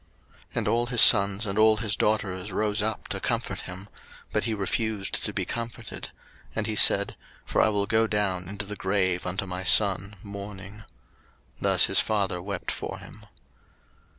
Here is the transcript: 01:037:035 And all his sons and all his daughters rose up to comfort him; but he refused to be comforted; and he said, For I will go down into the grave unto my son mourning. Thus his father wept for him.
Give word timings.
01:037:035 0.47 0.47
And 0.55 0.67
all 0.69 0.85
his 0.87 1.01
sons 1.01 1.45
and 1.45 1.59
all 1.59 1.77
his 1.77 1.95
daughters 1.95 2.51
rose 2.51 2.81
up 2.81 3.07
to 3.09 3.19
comfort 3.19 3.59
him; 3.59 3.87
but 4.33 4.45
he 4.45 4.55
refused 4.55 5.23
to 5.23 5.31
be 5.31 5.45
comforted; 5.45 6.09
and 6.55 6.65
he 6.65 6.75
said, 6.75 7.15
For 7.45 7.61
I 7.61 7.69
will 7.69 7.85
go 7.85 8.07
down 8.07 8.47
into 8.49 8.65
the 8.65 8.75
grave 8.75 9.27
unto 9.27 9.45
my 9.45 9.63
son 9.63 10.15
mourning. 10.23 10.83
Thus 11.59 11.85
his 11.85 11.99
father 11.99 12.41
wept 12.41 12.71
for 12.71 12.97
him. 12.97 13.25